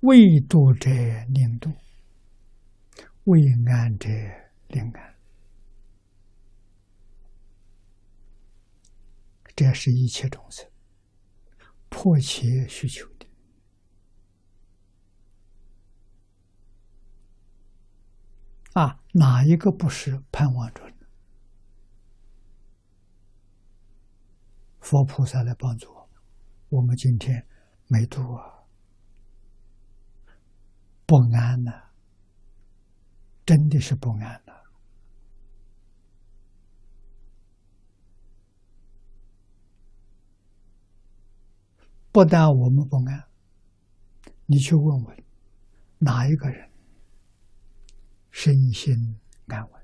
[0.00, 0.90] 未度者
[1.28, 1.72] 令度，
[3.24, 4.08] 未安者
[4.68, 5.16] 令安。
[9.54, 10.70] 这是一切众生
[11.88, 13.26] 迫切需求的
[18.74, 19.00] 啊！
[19.12, 21.06] 哪一个不是盼望着呢？
[24.80, 26.10] 佛菩萨来帮助我们，
[26.68, 27.48] 我们今天
[27.86, 28.55] 没度啊，
[31.06, 31.70] 不安呐，
[33.46, 34.52] 真的是不安呐。
[42.10, 43.28] 不但我们不安，
[44.46, 45.24] 你去问问
[45.98, 46.70] 哪一个人
[48.30, 49.82] 身心安稳，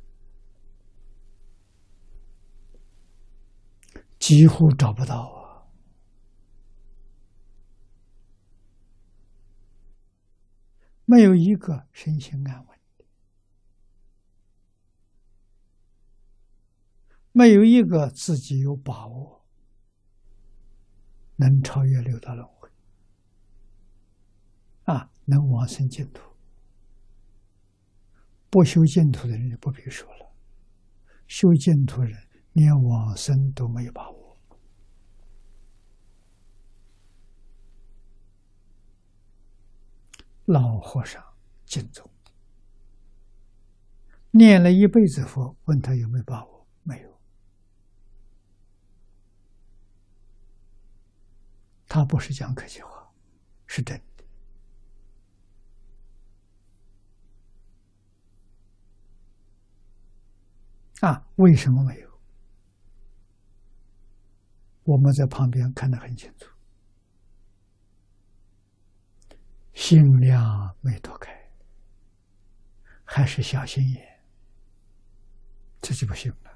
[4.18, 5.41] 几乎找不到啊！
[11.05, 13.04] 没有一个身心安稳的，
[17.32, 19.41] 没有一个自己有把握。
[21.37, 22.71] 能超越六道轮回
[24.85, 26.23] 啊，能往生净土。
[28.48, 30.32] 不修净土的人就不必说了，
[31.26, 32.16] 修净土人
[32.52, 34.21] 连往生都没有把握。
[40.45, 41.23] 老和尚
[41.65, 42.09] 净宗
[44.30, 46.66] 念了一辈子佛，问他有没有把握？
[46.82, 47.21] 没有。
[51.87, 53.13] 他不是讲客气话，
[53.66, 54.24] 是真的。
[61.07, 62.10] 啊，为什么没有？
[64.84, 66.50] 我们在旁边看得很清楚，
[69.93, 71.31] 心量没脱开，
[73.04, 74.22] 还是小心眼，
[75.82, 76.50] 这就不行了，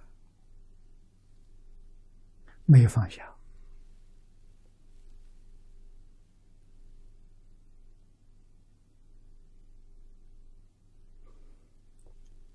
[2.65, 3.31] 没有放下。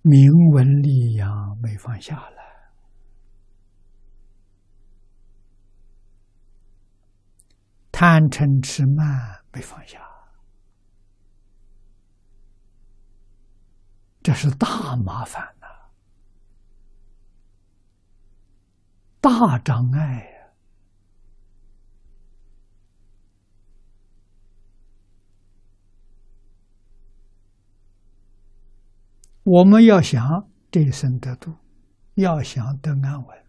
[0.01, 0.19] 名
[0.51, 2.71] 闻利养没放下来，
[7.91, 10.10] 贪嗔痴慢没放下，
[14.23, 15.67] 这是大麻烦呐，
[19.19, 20.53] 大障碍呀。
[29.43, 31.55] 我们要想这一生得度，
[32.13, 33.45] 要想得安稳，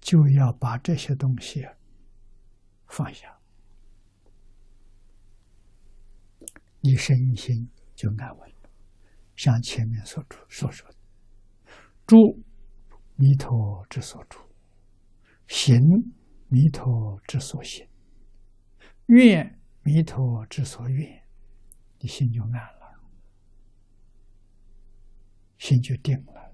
[0.00, 1.68] 就要把这些东西
[2.86, 3.38] 放下，
[6.80, 8.57] 你身心就安稳。
[9.38, 10.96] 像前面所主所说的，
[12.04, 12.42] 住
[13.14, 14.40] 弥陀之所住，
[15.46, 16.12] 行
[16.48, 17.86] 弥陀之所行，
[19.06, 21.22] 愿弥陀之所愿，
[22.00, 23.00] 你心就安了。
[25.56, 26.47] 心就定了。